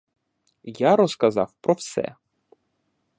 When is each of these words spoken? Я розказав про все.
Я 0.73 0.95
розказав 0.95 1.53
про 1.61 1.73
все. 1.73 2.15